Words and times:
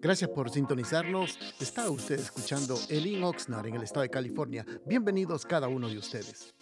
Gracias 0.00 0.30
por 0.30 0.50
sintonizarnos. 0.50 1.38
Está 1.60 1.90
usted 1.90 2.18
escuchando 2.18 2.78
Elin 2.88 3.22
Oxnard 3.24 3.66
en 3.66 3.74
el 3.76 3.82
estado 3.82 4.02
de 4.02 4.10
California. 4.10 4.66
Bienvenidos 4.86 5.44
cada 5.44 5.68
uno 5.68 5.88
de 5.88 5.98
ustedes. 5.98 6.54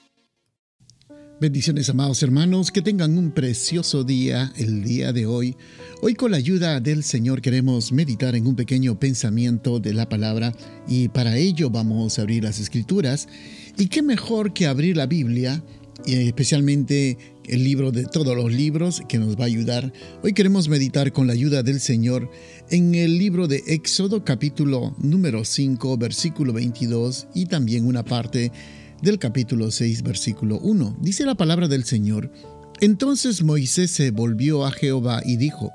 Bendiciones, 1.40 1.90
amados 1.90 2.22
hermanos, 2.22 2.70
que 2.70 2.82
tengan 2.82 3.18
un 3.18 3.32
precioso 3.32 4.04
día 4.04 4.52
el 4.56 4.84
día 4.84 5.12
de 5.12 5.26
hoy. 5.26 5.56
Hoy 6.00 6.14
con 6.14 6.30
la 6.30 6.36
ayuda 6.36 6.78
del 6.78 7.02
Señor 7.02 7.40
queremos 7.40 7.90
meditar 7.90 8.36
en 8.36 8.46
un 8.46 8.54
pequeño 8.54 8.98
pensamiento 9.00 9.80
de 9.80 9.92
la 9.92 10.08
palabra 10.08 10.52
y 10.86 11.08
para 11.08 11.36
ello 11.36 11.68
vamos 11.68 12.18
a 12.18 12.22
abrir 12.22 12.44
las 12.44 12.60
escrituras. 12.60 13.28
Y 13.76 13.88
qué 13.88 14.02
mejor 14.02 14.52
que 14.52 14.68
abrir 14.68 14.96
la 14.96 15.06
Biblia, 15.06 15.64
y 16.06 16.26
especialmente 16.26 17.18
el 17.44 17.64
libro 17.64 17.92
de 17.92 18.04
todos 18.04 18.36
los 18.36 18.52
libros 18.52 19.02
que 19.08 19.18
nos 19.18 19.36
va 19.36 19.44
a 19.44 19.46
ayudar. 19.46 19.92
Hoy 20.22 20.32
queremos 20.32 20.68
meditar 20.68 21.12
con 21.12 21.26
la 21.26 21.32
ayuda 21.32 21.62
del 21.62 21.80
Señor 21.80 22.30
en 22.70 22.94
el 22.94 23.18
libro 23.18 23.48
de 23.48 23.62
Éxodo 23.66 24.24
capítulo 24.24 24.94
número 24.98 25.44
5 25.44 25.96
versículo 25.96 26.52
22 26.52 27.28
y 27.34 27.46
también 27.46 27.86
una 27.86 28.04
parte 28.04 28.52
del 29.02 29.18
capítulo 29.18 29.70
6, 29.70 30.02
versículo 30.02 30.58
1. 30.60 30.98
Dice 31.00 31.26
la 31.26 31.34
palabra 31.34 31.68
del 31.68 31.84
Señor, 31.84 32.32
entonces 32.80 33.42
Moisés 33.42 33.90
se 33.90 34.10
volvió 34.12 34.64
a 34.64 34.70
Jehová 34.70 35.20
y 35.24 35.36
dijo, 35.36 35.72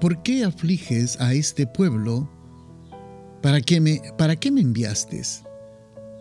¿por 0.00 0.22
qué 0.22 0.44
afliges 0.44 1.20
a 1.20 1.34
este 1.34 1.66
pueblo? 1.66 2.30
¿Para 3.42 3.60
qué 3.60 3.80
me, 3.80 4.00
para 4.16 4.36
qué 4.36 4.50
me 4.50 4.60
enviaste? 4.60 5.22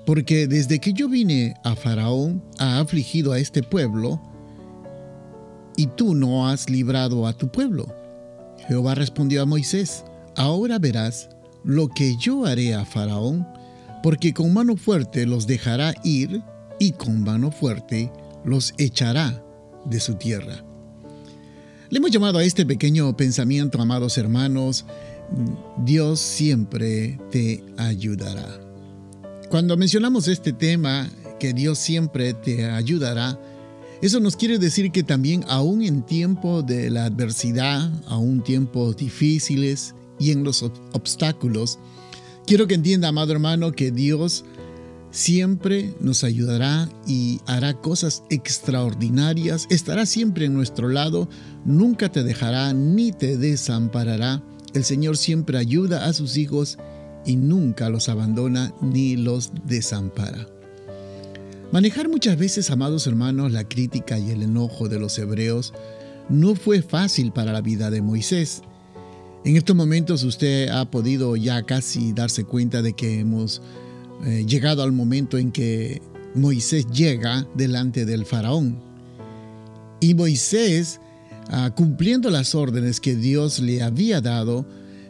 Porque 0.05 0.47
desde 0.47 0.79
que 0.79 0.93
yo 0.93 1.07
vine 1.07 1.55
a 1.63 1.75
Faraón 1.75 2.43
ha 2.59 2.79
afligido 2.79 3.31
a 3.31 3.39
este 3.39 3.63
pueblo, 3.63 4.21
y 5.75 5.87
tú 5.87 6.15
no 6.15 6.47
has 6.47 6.69
librado 6.69 7.27
a 7.27 7.33
tu 7.33 7.49
pueblo. 7.49 7.87
Jehová 8.67 8.95
respondió 8.95 9.41
a 9.41 9.45
Moisés, 9.45 10.03
ahora 10.35 10.79
verás 10.79 11.29
lo 11.63 11.87
que 11.87 12.15
yo 12.17 12.45
haré 12.45 12.75
a 12.75 12.85
Faraón 12.85 13.47
porque 14.03 14.33
con 14.33 14.53
mano 14.53 14.75
fuerte 14.75 15.25
los 15.25 15.47
dejará 15.47 15.93
ir 16.03 16.43
y 16.77 16.91
con 16.91 17.23
mano 17.23 17.51
fuerte 17.51 18.11
los 18.43 18.73
echará 18.77 19.41
de 19.85 19.99
su 19.99 20.15
tierra. 20.15 20.63
Le 21.89 21.99
hemos 21.99 22.11
llamado 22.11 22.39
a 22.39 22.43
este 22.43 22.65
pequeño 22.65 23.15
pensamiento, 23.15 23.81
amados 23.81 24.17
hermanos, 24.17 24.85
Dios 25.85 26.19
siempre 26.19 27.17
te 27.31 27.63
ayudará. 27.77 28.72
Cuando 29.53 29.77
mencionamos 29.77 30.27
este 30.27 30.51
tema, 30.51 31.07
que 31.39 31.53
Dios 31.53 31.77
siempre 31.77 32.33
te 32.33 32.65
ayudará, 32.65 33.39
eso 34.01 34.19
nos 34.19 34.35
quiere 34.35 34.57
decir 34.57 34.91
que 34.91 35.03
también 35.03 35.45
aún 35.47 35.83
en 35.83 36.01
tiempo 36.01 36.63
de 36.63 36.89
la 36.89 37.05
adversidad, 37.05 37.91
aún 38.07 38.41
tiempos 38.41 38.97
difíciles 38.97 39.93
y 40.17 40.31
en 40.31 40.43
los 40.43 40.63
obstáculos, 40.63 41.77
Quiero 42.47 42.65
que 42.65 42.73
entienda, 42.73 43.09
amado 43.09 43.31
hermano, 43.31 43.73
que 43.73 43.91
Dios 43.91 44.43
siempre 45.11 45.93
nos 45.99 46.23
ayudará 46.23 46.89
y 47.05 47.39
hará 47.45 47.75
cosas 47.75 48.23
extraordinarias, 48.31 49.67
estará 49.69 50.07
siempre 50.07 50.45
en 50.45 50.55
nuestro 50.55 50.89
lado, 50.89 51.29
nunca 51.63 52.11
te 52.11 52.23
dejará 52.23 52.73
ni 52.73 53.11
te 53.11 53.37
desamparará. 53.37 54.41
El 54.73 54.83
Señor 54.83 55.15
siempre 55.15 55.59
ayuda 55.59 56.07
a 56.07 56.13
sus 56.13 56.37
hijos 56.37 56.79
y 57.25 57.35
nunca 57.35 57.89
los 57.89 58.09
abandona 58.09 58.73
ni 58.81 59.15
los 59.15 59.51
desampara. 59.65 60.47
Manejar 61.71 62.07
muchas 62.07 62.37
veces, 62.37 62.69
amados 62.69 63.07
hermanos, 63.07 63.51
la 63.51 63.67
crítica 63.67 64.19
y 64.19 64.29
el 64.29 64.43
enojo 64.43 64.89
de 64.89 64.99
los 64.99 65.17
hebreos 65.17 65.73
no 66.29 66.55
fue 66.55 66.81
fácil 66.81 67.31
para 67.31 67.51
la 67.51 67.61
vida 67.61 67.89
de 67.89 68.01
Moisés. 68.01 68.61
En 69.43 69.57
estos 69.57 69.75
momentos 69.75 70.23
usted 70.23 70.69
ha 70.69 70.89
podido 70.89 71.35
ya 71.35 71.63
casi 71.63 72.13
darse 72.13 72.45
cuenta 72.45 72.81
de 72.81 72.93
que 72.93 73.19
hemos 73.19 73.61
eh, 74.25 74.45
llegado 74.47 74.83
al 74.83 74.91
momento 74.91 75.37
en 75.37 75.51
que 75.51 76.01
Moisés 76.35 76.87
llega 76.87 77.47
delante 77.55 78.05
del 78.05 78.25
faraón. 78.25 78.79
Y 79.99 80.13
Moisés, 80.13 80.99
ah, 81.49 81.73
cumpliendo 81.75 82.29
las 82.29 82.55
órdenes 82.55 82.99
que 82.99 83.15
Dios 83.15 83.59
le 83.59 83.81
había 83.81 84.21
dado, 84.21 84.65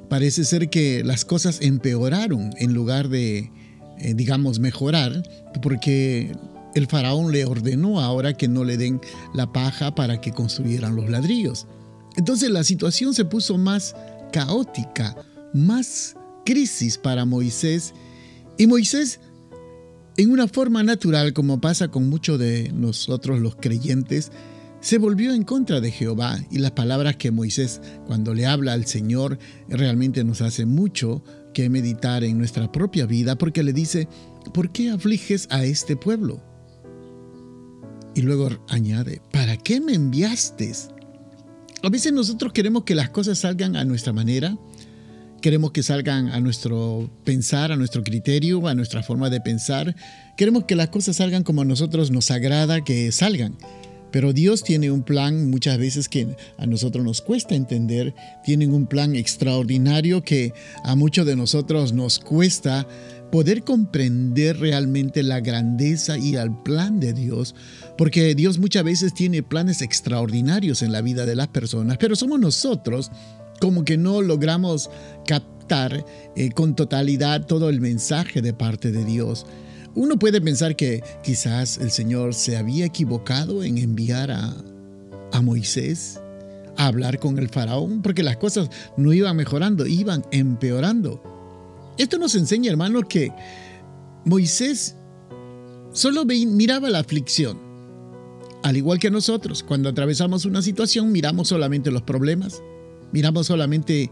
parece 0.09 0.43
ser 0.43 0.69
que 0.69 1.03
las 1.03 1.25
cosas 1.25 1.59
empeoraron 1.61 2.51
en 2.57 2.73
lugar 2.73 3.09
de, 3.09 3.51
eh, 3.99 4.13
digamos, 4.13 4.59
mejorar, 4.59 5.23
porque 5.61 6.35
el 6.75 6.87
faraón 6.87 7.31
le 7.31 7.45
ordenó 7.45 7.99
ahora 7.99 8.33
que 8.33 8.47
no 8.47 8.63
le 8.63 8.77
den 8.77 8.99
la 9.33 9.51
paja 9.51 9.95
para 9.95 10.21
que 10.21 10.31
construyeran 10.31 10.95
los 10.95 11.09
ladrillos. 11.09 11.67
Entonces 12.15 12.49
la 12.49 12.63
situación 12.63 13.13
se 13.13 13.25
puso 13.25 13.57
más 13.57 13.95
caótica, 14.31 15.15
más 15.53 16.15
crisis 16.45 16.97
para 16.97 17.25
Moisés. 17.25 17.93
Y 18.57 18.67
Moisés, 18.67 19.19
en 20.17 20.31
una 20.31 20.47
forma 20.47 20.83
natural, 20.83 21.33
como 21.33 21.59
pasa 21.61 21.87
con 21.87 22.09
muchos 22.09 22.39
de 22.39 22.71
nosotros 22.73 23.39
los 23.39 23.55
creyentes, 23.55 24.31
se 24.83 24.97
volvió 24.97 25.33
en 25.33 25.43
contra 25.43 25.79
de 25.79 25.91
Jehová 25.91 26.37
y 26.51 26.57
las 26.57 26.71
palabras 26.71 27.15
que 27.15 27.31
Moisés 27.31 27.79
cuando 28.05 28.33
le 28.33 28.45
habla 28.45 28.73
al 28.73 28.85
Señor 28.85 29.39
realmente 29.69 30.25
nos 30.25 30.41
hace 30.41 30.65
mucho 30.65 31.23
que 31.53 31.69
meditar 31.69 32.25
en 32.25 32.37
nuestra 32.37 32.69
propia 32.69 33.05
vida 33.05 33.37
porque 33.37 33.63
le 33.63 33.71
dice, 33.71 34.09
¿por 34.53 34.73
qué 34.73 34.89
afliges 34.89 35.47
a 35.51 35.63
este 35.63 35.95
pueblo? 35.95 36.43
Y 38.13 38.23
luego 38.23 38.49
añade, 38.67 39.21
¿para 39.31 39.55
qué 39.55 39.79
me 39.79 39.93
enviaste? 39.93 40.73
A 41.81 41.89
veces 41.89 42.11
nosotros 42.11 42.51
queremos 42.51 42.83
que 42.83 42.93
las 42.93 43.09
cosas 43.09 43.39
salgan 43.39 43.77
a 43.77 43.85
nuestra 43.85 44.11
manera, 44.11 44.57
queremos 45.41 45.71
que 45.71 45.81
salgan 45.81 46.27
a 46.27 46.41
nuestro 46.41 47.09
pensar, 47.23 47.71
a 47.71 47.77
nuestro 47.77 48.03
criterio, 48.03 48.67
a 48.67 48.75
nuestra 48.75 49.01
forma 49.01 49.29
de 49.29 49.39
pensar. 49.39 49.95
Queremos 50.35 50.65
que 50.65 50.75
las 50.75 50.89
cosas 50.89 51.15
salgan 51.15 51.43
como 51.43 51.61
a 51.61 51.65
nosotros 51.65 52.11
nos 52.11 52.31
agrada 52.31 52.83
que 52.83 53.13
salgan. 53.13 53.57
Pero 54.13 54.31
Dios 54.31 54.63
tiene 54.63 54.91
un 54.91 55.01
plan 55.01 55.49
muchas 55.49 55.79
veces 55.79 56.07
que 56.07 56.37
a 56.57 56.67
nosotros 56.67 57.03
nos 57.03 57.19
cuesta 57.19 57.55
entender, 57.55 58.13
tiene 58.45 58.67
un 58.67 58.85
plan 58.85 59.15
extraordinario 59.15 60.23
que 60.23 60.53
a 60.83 60.95
muchos 60.95 61.25
de 61.25 61.35
nosotros 61.35 61.93
nos 61.93 62.19
cuesta 62.19 62.87
poder 63.31 63.63
comprender 63.63 64.59
realmente 64.59 65.23
la 65.23 65.39
grandeza 65.39 66.19
y 66.19 66.35
el 66.35 66.55
plan 66.61 66.99
de 66.99 67.13
Dios, 67.13 67.55
porque 67.97 68.35
Dios 68.35 68.59
muchas 68.59 68.83
veces 68.83 69.15
tiene 69.15 69.41
planes 69.41 69.81
extraordinarios 69.81 70.83
en 70.83 70.91
la 70.91 71.01
vida 71.01 71.25
de 71.25 71.35
las 71.35 71.47
personas, 71.47 71.97
pero 71.97 72.15
somos 72.15 72.39
nosotros 72.39 73.09
como 73.59 73.83
que 73.83 73.97
no 73.97 74.21
logramos 74.21 74.91
captar 75.25 76.05
eh, 76.35 76.51
con 76.51 76.75
totalidad 76.75 77.47
todo 77.47 77.69
el 77.69 77.81
mensaje 77.81 78.43
de 78.43 78.53
parte 78.53 78.91
de 78.91 79.05
Dios. 79.05 79.47
Uno 79.95 80.17
puede 80.17 80.41
pensar 80.41 80.75
que 80.75 81.03
quizás 81.23 81.77
el 81.77 81.91
Señor 81.91 82.33
se 82.33 82.57
había 82.57 82.85
equivocado 82.85 83.63
en 83.63 83.77
enviar 83.77 84.31
a, 84.31 84.55
Moisés 85.41 86.19
a 86.77 86.87
hablar 86.87 87.19
con 87.19 87.39
el 87.39 87.49
faraón, 87.49 88.01
porque 88.03 88.21
las 88.21 88.37
cosas 88.37 88.69
no 88.97 89.13
iban 89.13 89.35
mejorando, 89.35 89.85
iban 89.87 90.23
empeorando. 90.31 91.21
Esto 91.97 92.17
nos 92.17 92.35
enseña, 92.35 92.71
hermanos, 92.71 93.05
que 93.09 93.31
Moisés 94.25 94.95
solo 95.91 96.25
miraba 96.25 96.89
la 96.89 96.99
aflicción. 96.99 97.59
Al 98.63 98.77
igual 98.77 98.99
que 98.99 99.11
nosotros, 99.11 99.63
cuando 99.63 99.89
atravesamos 99.89 100.45
una 100.45 100.61
situación, 100.61 101.11
miramos 101.11 101.47
solamente 101.47 101.91
los 101.91 102.03
problemas, 102.03 102.61
miramos 103.11 103.47
solamente 103.47 104.09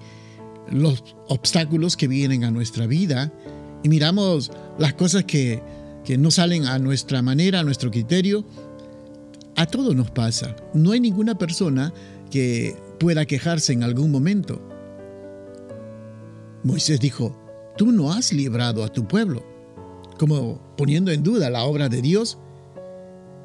los 0.72 1.04
obstáculos 1.28 1.98
que 1.98 2.08
vienen 2.08 2.44
a 2.44 2.52
nuestra 2.52 2.88
vida 2.88 3.32
y 3.84 3.90
miramos 3.90 4.52
las 4.78 4.94
cosas 4.94 5.24
que, 5.24 5.62
que 6.04 6.18
no 6.18 6.32
salen 6.32 6.66
a 6.66 6.80
nuestra 6.80 7.22
manera, 7.22 7.60
a 7.60 7.64
nuestro 7.64 7.92
criterio. 7.92 8.46
A 9.56 9.66
todo 9.66 9.94
nos 9.94 10.12
pasa. 10.12 10.56
No 10.74 10.92
hay 10.92 11.00
ninguna 11.00 11.38
persona 11.38 11.94
que 12.30 12.76
pueda 13.00 13.26
quejarse 13.26 13.74
en 13.74 13.84
algún 13.84 14.12
momento. 14.12 14.62
Moisés 16.64 17.00
dijo, 17.00 17.36
tú 17.78 17.92
no 17.92 18.12
has 18.12 18.34
librado 18.34 18.84
a 18.84 18.90
tu 18.90 19.08
pueblo, 19.08 19.44
como 20.18 20.76
poniendo 20.78 21.12
en 21.12 21.24
duda 21.24 21.50
la 21.50 21.64
obra 21.64 21.90
de 21.90 22.02
Dios 22.02 22.38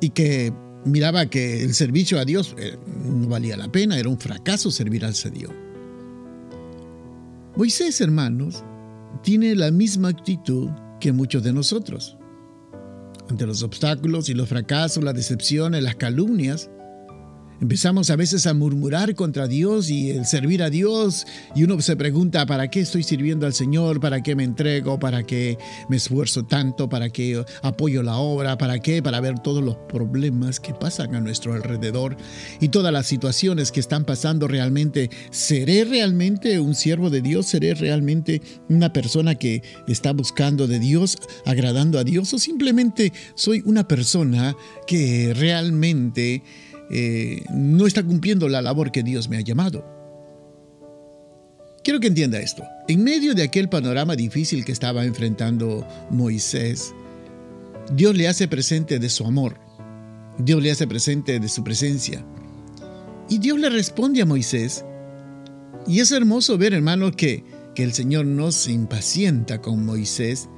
y 0.00 0.10
que 0.10 0.52
miraba 0.84 1.26
que 1.26 1.62
el 1.62 1.74
servicio 1.74 2.18
a 2.18 2.24
Dios 2.24 2.54
eh, 2.58 2.76
no 3.04 3.28
valía 3.28 3.56
la 3.56 3.68
pena, 3.68 3.98
era 3.98 4.08
un 4.08 4.18
fracaso 4.18 4.70
servir 4.70 5.04
al 5.04 5.14
Señor. 5.14 5.54
Moisés, 7.56 8.00
hermanos, 8.02 8.62
tiene 9.22 9.54
la 9.54 9.70
misma 9.70 10.08
actitud 10.08 10.70
que 11.00 11.12
muchos 11.12 11.42
de 11.42 11.52
nosotros. 11.52 12.16
Ante 13.28 13.46
los 13.46 13.62
obstáculos 13.62 14.28
y 14.28 14.34
los 14.34 14.48
fracasos, 14.48 15.02
las 15.02 15.14
decepciones, 15.14 15.82
las 15.82 15.96
calumnias, 15.96 16.70
Empezamos 17.58 18.10
a 18.10 18.16
veces 18.16 18.46
a 18.46 18.52
murmurar 18.52 19.14
contra 19.14 19.48
Dios 19.48 19.88
y 19.88 20.10
el 20.10 20.26
servir 20.26 20.62
a 20.62 20.68
Dios 20.68 21.26
y 21.54 21.64
uno 21.64 21.80
se 21.80 21.96
pregunta, 21.96 22.44
¿para 22.44 22.68
qué 22.68 22.80
estoy 22.80 23.02
sirviendo 23.02 23.46
al 23.46 23.54
Señor? 23.54 23.98
¿Para 23.98 24.22
qué 24.22 24.36
me 24.36 24.44
entrego? 24.44 24.98
¿Para 24.98 25.22
qué 25.22 25.56
me 25.88 25.96
esfuerzo 25.96 26.44
tanto? 26.44 26.90
¿Para 26.90 27.08
qué 27.08 27.42
apoyo 27.62 28.02
la 28.02 28.18
obra? 28.18 28.58
¿Para 28.58 28.78
qué? 28.80 29.02
Para 29.02 29.20
ver 29.20 29.38
todos 29.38 29.64
los 29.64 29.74
problemas 29.88 30.60
que 30.60 30.74
pasan 30.74 31.14
a 31.14 31.20
nuestro 31.22 31.54
alrededor 31.54 32.18
y 32.60 32.68
todas 32.68 32.92
las 32.92 33.06
situaciones 33.06 33.72
que 33.72 33.80
están 33.80 34.04
pasando 34.04 34.48
realmente. 34.48 35.08
¿Seré 35.30 35.86
realmente 35.86 36.60
un 36.60 36.74
siervo 36.74 37.08
de 37.08 37.22
Dios? 37.22 37.46
¿Seré 37.46 37.72
realmente 37.72 38.42
una 38.68 38.92
persona 38.92 39.34
que 39.34 39.62
está 39.88 40.12
buscando 40.12 40.66
de 40.66 40.78
Dios, 40.78 41.16
agradando 41.46 41.98
a 41.98 42.04
Dios? 42.04 42.34
¿O 42.34 42.38
simplemente 42.38 43.14
soy 43.34 43.62
una 43.64 43.88
persona 43.88 44.54
que 44.86 45.32
realmente 45.34 46.42
eh, 46.90 47.44
no 47.50 47.86
está 47.86 48.02
cumpliendo 48.02 48.48
la 48.48 48.62
labor 48.62 48.92
que 48.92 49.02
Dios 49.02 49.28
me 49.28 49.36
ha 49.36 49.40
llamado. 49.40 49.84
Quiero 51.82 52.00
que 52.00 52.08
entienda 52.08 52.40
esto. 52.40 52.64
En 52.88 53.04
medio 53.04 53.34
de 53.34 53.44
aquel 53.44 53.68
panorama 53.68 54.16
difícil 54.16 54.64
que 54.64 54.72
estaba 54.72 55.04
enfrentando 55.04 55.86
Moisés, 56.10 56.92
Dios 57.92 58.16
le 58.16 58.26
hace 58.26 58.48
presente 58.48 58.98
de 58.98 59.08
su 59.08 59.24
amor. 59.24 59.58
Dios 60.38 60.62
le 60.62 60.70
hace 60.70 60.86
presente 60.86 61.38
de 61.38 61.48
su 61.48 61.62
presencia. 61.62 62.24
Y 63.28 63.38
Dios 63.38 63.58
le 63.58 63.70
responde 63.70 64.22
a 64.22 64.26
Moisés. 64.26 64.84
Y 65.86 66.00
es 66.00 66.10
hermoso 66.10 66.58
ver, 66.58 66.74
hermano, 66.74 67.12
que, 67.12 67.44
que 67.74 67.84
el 67.84 67.92
Señor 67.92 68.26
no 68.26 68.50
se 68.50 68.72
impacienta 68.72 69.62
con 69.62 69.84
Moisés, 69.84 70.48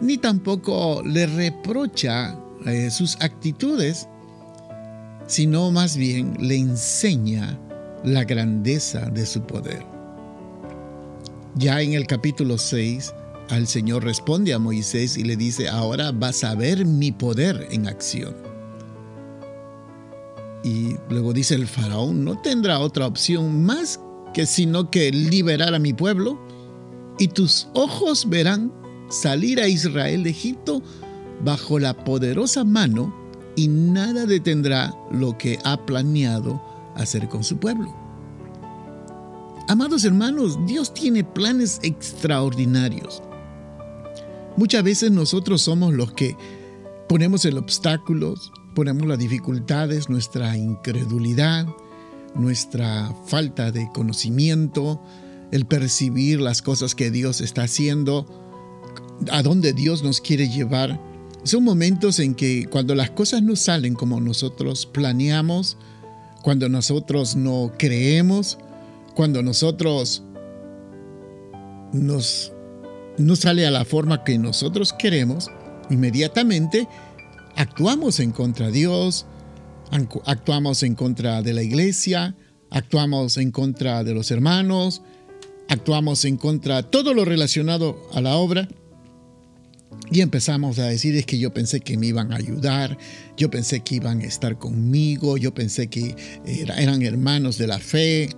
ni 0.00 0.18
tampoco 0.18 1.02
le 1.04 1.26
reprocha 1.26 2.38
eh, 2.66 2.90
sus 2.90 3.16
actitudes, 3.20 4.08
sino 5.28 5.70
más 5.70 5.96
bien 5.96 6.34
le 6.40 6.56
enseña 6.56 7.56
la 8.02 8.24
grandeza 8.24 9.10
de 9.10 9.26
su 9.26 9.42
poder. 9.42 9.84
Ya 11.54 11.80
en 11.82 11.92
el 11.92 12.06
capítulo 12.06 12.56
6, 12.58 13.12
al 13.50 13.66
Señor 13.66 14.04
responde 14.04 14.54
a 14.54 14.58
Moisés 14.58 15.16
y 15.16 15.24
le 15.24 15.36
dice, 15.36 15.68
ahora 15.68 16.12
vas 16.12 16.44
a 16.44 16.54
ver 16.54 16.84
mi 16.84 17.12
poder 17.12 17.68
en 17.70 17.86
acción. 17.86 18.34
Y 20.64 20.96
luego 21.10 21.32
dice 21.32 21.54
el 21.54 21.66
faraón, 21.66 22.24
no 22.24 22.40
tendrá 22.40 22.80
otra 22.80 23.06
opción 23.06 23.64
más 23.64 24.00
que 24.32 24.46
sino 24.46 24.90
que 24.90 25.10
liberar 25.12 25.74
a 25.74 25.78
mi 25.78 25.92
pueblo, 25.92 26.38
y 27.18 27.28
tus 27.28 27.68
ojos 27.74 28.28
verán 28.28 28.72
salir 29.10 29.60
a 29.60 29.68
Israel 29.68 30.22
de 30.22 30.30
Egipto 30.30 30.82
bajo 31.44 31.78
la 31.78 31.92
poderosa 32.04 32.64
mano 32.64 33.17
y 33.58 33.66
nada 33.66 34.24
detendrá 34.24 34.94
lo 35.10 35.36
que 35.36 35.58
ha 35.64 35.84
planeado 35.84 36.62
hacer 36.94 37.28
con 37.28 37.42
su 37.42 37.58
pueblo. 37.58 37.92
Amados 39.66 40.04
hermanos, 40.04 40.64
Dios 40.64 40.94
tiene 40.94 41.24
planes 41.24 41.80
extraordinarios. 41.82 43.20
Muchas 44.56 44.84
veces 44.84 45.10
nosotros 45.10 45.60
somos 45.60 45.92
los 45.92 46.12
que 46.12 46.36
ponemos 47.08 47.44
el 47.46 47.58
obstáculos, 47.58 48.52
ponemos 48.76 49.08
las 49.08 49.18
dificultades, 49.18 50.08
nuestra 50.08 50.56
incredulidad, 50.56 51.66
nuestra 52.36 53.12
falta 53.26 53.72
de 53.72 53.90
conocimiento, 53.92 55.02
el 55.50 55.66
percibir 55.66 56.40
las 56.40 56.62
cosas 56.62 56.94
que 56.94 57.10
Dios 57.10 57.40
está 57.40 57.64
haciendo, 57.64 58.24
a 59.32 59.42
dónde 59.42 59.72
Dios 59.72 60.04
nos 60.04 60.20
quiere 60.20 60.48
llevar. 60.48 61.00
Son 61.44 61.64
momentos 61.64 62.18
en 62.18 62.34
que 62.34 62.66
cuando 62.66 62.94
las 62.94 63.10
cosas 63.10 63.42
no 63.42 63.56
salen 63.56 63.94
como 63.94 64.20
nosotros 64.20 64.86
planeamos, 64.86 65.76
cuando 66.42 66.68
nosotros 66.68 67.36
no 67.36 67.72
creemos, 67.78 68.58
cuando 69.14 69.42
nosotros 69.42 70.22
nos, 71.92 72.52
no 73.16 73.36
sale 73.36 73.66
a 73.66 73.70
la 73.70 73.84
forma 73.84 74.24
que 74.24 74.38
nosotros 74.38 74.92
queremos, 74.92 75.50
inmediatamente 75.90 76.88
actuamos 77.56 78.20
en 78.20 78.32
contra 78.32 78.66
de 78.66 78.72
Dios, 78.72 79.26
actuamos 80.26 80.82
en 80.82 80.94
contra 80.94 81.42
de 81.42 81.52
la 81.54 81.62
iglesia, 81.62 82.36
actuamos 82.70 83.36
en 83.36 83.50
contra 83.50 84.04
de 84.04 84.14
los 84.14 84.30
hermanos, 84.30 85.02
actuamos 85.68 86.24
en 86.24 86.36
contra 86.36 86.82
de 86.82 86.82
todo 86.84 87.14
lo 87.14 87.24
relacionado 87.24 87.98
a 88.12 88.20
la 88.20 88.36
obra. 88.36 88.68
Y 90.10 90.20
empezamos 90.20 90.78
a 90.78 90.86
decir 90.86 91.16
es 91.16 91.26
que 91.26 91.38
yo 91.38 91.52
pensé 91.52 91.80
que 91.80 91.98
me 91.98 92.06
iban 92.06 92.32
a 92.32 92.36
ayudar, 92.36 92.96
yo 93.36 93.50
pensé 93.50 93.80
que 93.80 93.96
iban 93.96 94.20
a 94.20 94.24
estar 94.24 94.58
conmigo, 94.58 95.36
yo 95.36 95.52
pensé 95.52 95.88
que 95.88 96.16
eran 96.46 97.02
hermanos 97.02 97.58
de 97.58 97.66
la 97.66 97.78
fe, 97.78 98.30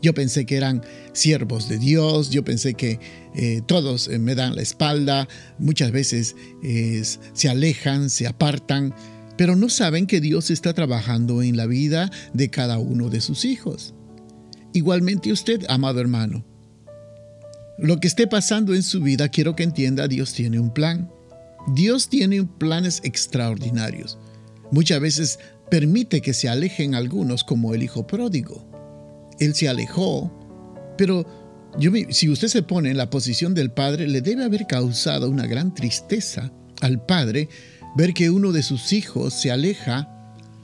yo 0.00 0.14
pensé 0.14 0.46
que 0.46 0.56
eran 0.56 0.82
siervos 1.12 1.68
de 1.68 1.78
Dios, 1.78 2.30
yo 2.30 2.44
pensé 2.44 2.74
que 2.74 3.00
eh, 3.34 3.62
todos 3.66 4.08
eh, 4.08 4.18
me 4.18 4.34
dan 4.34 4.54
la 4.54 4.62
espalda, 4.62 5.28
muchas 5.58 5.90
veces 5.90 6.36
se 7.32 7.48
alejan, 7.48 8.08
se 8.08 8.26
apartan, 8.26 8.94
pero 9.36 9.56
no 9.56 9.68
saben 9.68 10.06
que 10.06 10.20
Dios 10.20 10.50
está 10.50 10.72
trabajando 10.72 11.42
en 11.42 11.56
la 11.56 11.66
vida 11.66 12.10
de 12.32 12.50
cada 12.50 12.78
uno 12.78 13.08
de 13.08 13.20
sus 13.20 13.44
hijos. 13.44 13.94
Igualmente 14.72 15.32
usted, 15.32 15.64
amado 15.68 16.00
hermano, 16.00 16.44
lo 17.80 17.98
que 17.98 18.08
esté 18.08 18.26
pasando 18.26 18.74
en 18.74 18.82
su 18.82 19.00
vida, 19.00 19.28
quiero 19.28 19.56
que 19.56 19.62
entienda, 19.62 20.06
Dios 20.06 20.32
tiene 20.34 20.60
un 20.60 20.72
plan. 20.72 21.10
Dios 21.74 22.08
tiene 22.08 22.44
planes 22.44 23.00
extraordinarios. 23.04 24.18
Muchas 24.70 25.00
veces 25.00 25.38
permite 25.70 26.20
que 26.20 26.34
se 26.34 26.48
alejen 26.48 26.94
algunos 26.94 27.44
como 27.44 27.74
el 27.74 27.82
hijo 27.82 28.06
pródigo. 28.06 28.66
Él 29.38 29.54
se 29.54 29.68
alejó, 29.68 30.30
pero 30.98 31.26
yo, 31.78 31.90
si 32.10 32.28
usted 32.28 32.48
se 32.48 32.62
pone 32.62 32.90
en 32.90 32.96
la 32.96 33.10
posición 33.10 33.54
del 33.54 33.70
padre, 33.70 34.08
le 34.08 34.20
debe 34.20 34.44
haber 34.44 34.66
causado 34.66 35.30
una 35.30 35.46
gran 35.46 35.74
tristeza 35.74 36.52
al 36.80 37.04
padre 37.04 37.48
ver 37.96 38.12
que 38.14 38.30
uno 38.30 38.52
de 38.52 38.62
sus 38.62 38.92
hijos 38.92 39.34
se 39.34 39.50
aleja 39.50 40.08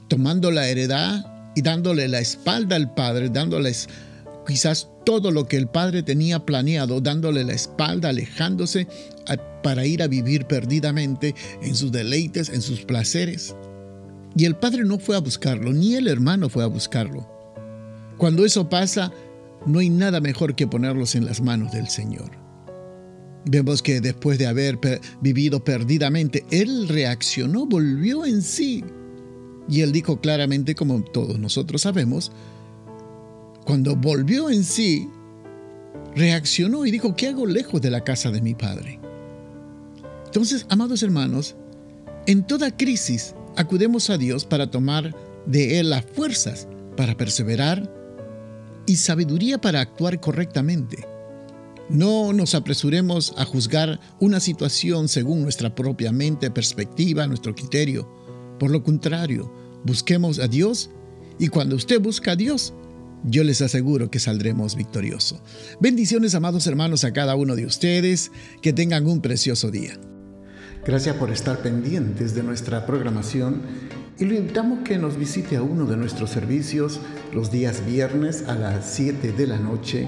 tomando 0.07 0.51
la 0.51 0.67
heredad 0.67 1.25
y 1.55 1.61
dándole 1.61 2.07
la 2.07 2.19
espalda 2.19 2.75
al 2.75 2.93
padre, 2.93 3.29
dándoles 3.29 3.89
quizás 4.47 4.89
todo 5.05 5.31
lo 5.31 5.47
que 5.47 5.57
el 5.57 5.67
padre 5.67 6.01
tenía 6.01 6.45
planeado, 6.45 7.01
dándole 7.01 7.43
la 7.43 7.53
espalda, 7.53 8.09
alejándose 8.09 8.87
para 9.61 9.85
ir 9.85 10.01
a 10.01 10.07
vivir 10.07 10.45
perdidamente 10.45 11.35
en 11.61 11.75
sus 11.75 11.91
deleites, 11.91 12.49
en 12.49 12.61
sus 12.61 12.85
placeres. 12.85 13.53
Y 14.35 14.45
el 14.45 14.55
padre 14.55 14.85
no 14.85 14.99
fue 14.99 15.15
a 15.15 15.19
buscarlo, 15.19 15.73
ni 15.73 15.95
el 15.95 16.07
hermano 16.07 16.49
fue 16.49 16.63
a 16.63 16.67
buscarlo. 16.67 17.27
Cuando 18.17 18.45
eso 18.45 18.69
pasa, 18.69 19.11
no 19.65 19.79
hay 19.79 19.89
nada 19.89 20.21
mejor 20.21 20.55
que 20.55 20.67
ponerlos 20.67 21.15
en 21.15 21.25
las 21.25 21.41
manos 21.41 21.71
del 21.73 21.89
Señor. 21.89 22.31
Vemos 23.45 23.81
que 23.81 24.01
después 24.01 24.37
de 24.37 24.47
haber 24.47 24.79
vivido 25.21 25.63
perdidamente, 25.63 26.45
Él 26.51 26.87
reaccionó, 26.87 27.65
volvió 27.65 28.25
en 28.25 28.41
sí. 28.41 28.83
Y 29.69 29.81
Él 29.81 29.91
dijo 29.91 30.21
claramente, 30.21 30.75
como 30.75 31.03
todos 31.03 31.39
nosotros 31.39 31.81
sabemos, 31.81 32.31
cuando 33.67 33.97
volvió 33.97 34.49
en 34.49 34.63
sí, 34.63 35.09
reaccionó 36.15 36.85
y 36.85 36.91
dijo, 36.91 37.17
¿qué 37.17 37.27
hago 37.27 37.45
lejos 37.45 37.81
de 37.81 37.89
la 37.89 38.01
casa 38.01 38.31
de 38.31 38.41
mi 38.41 38.55
padre? 38.55 38.97
Entonces, 40.25 40.65
amados 40.69 41.03
hermanos, 41.03 41.57
en 42.27 42.47
toda 42.47 42.75
crisis 42.75 43.35
acudemos 43.57 44.09
a 44.09 44.17
Dios 44.17 44.45
para 44.45 44.71
tomar 44.71 45.13
de 45.45 45.81
Él 45.81 45.89
las 45.89 46.05
fuerzas 46.05 46.65
para 46.95 47.17
perseverar 47.17 47.93
y 48.85 48.95
sabiduría 48.95 49.59
para 49.59 49.81
actuar 49.81 50.21
correctamente. 50.21 51.05
No 51.89 52.31
nos 52.31 52.55
apresuremos 52.55 53.33
a 53.35 53.43
juzgar 53.43 53.99
una 54.21 54.39
situación 54.39 55.09
según 55.09 55.41
nuestra 55.41 55.75
propia 55.75 56.13
mente, 56.13 56.49
perspectiva, 56.51 57.27
nuestro 57.27 57.53
criterio. 57.53 58.09
Por 58.59 58.71
lo 58.71 58.81
contrario, 58.81 59.51
busquemos 59.83 60.39
a 60.39 60.47
Dios 60.47 60.89
y 61.37 61.49
cuando 61.49 61.75
usted 61.75 61.99
busca 61.99 62.31
a 62.31 62.35
Dios, 62.37 62.73
yo 63.23 63.43
les 63.43 63.61
aseguro 63.61 64.09
que 64.09 64.19
saldremos 64.19 64.75
victoriosos. 64.75 65.41
Bendiciones, 65.79 66.35
amados 66.35 66.67
hermanos, 66.67 67.03
a 67.03 67.13
cada 67.13 67.35
uno 67.35 67.55
de 67.55 67.65
ustedes. 67.65 68.31
Que 68.61 68.73
tengan 68.73 69.07
un 69.07 69.21
precioso 69.21 69.71
día. 69.71 69.99
Gracias 70.85 71.15
por 71.17 71.31
estar 71.31 71.61
pendientes 71.61 72.33
de 72.33 72.43
nuestra 72.43 72.85
programación 72.85 73.61
y 74.19 74.25
lo 74.25 74.35
invitamos 74.35 74.79
que 74.79 74.97
nos 74.97 75.17
visite 75.17 75.57
a 75.57 75.61
uno 75.61 75.85
de 75.85 75.97
nuestros 75.97 76.31
servicios 76.31 76.99
los 77.33 77.51
días 77.51 77.85
viernes 77.85 78.45
a 78.47 78.55
las 78.55 78.89
7 78.93 79.33
de 79.33 79.47
la 79.47 79.59
noche 79.59 80.07